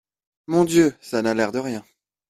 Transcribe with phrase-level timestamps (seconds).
[0.47, 1.85] Mon Dieu, ça n’a l’air de rien…